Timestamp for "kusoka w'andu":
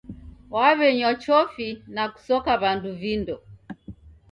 2.13-2.89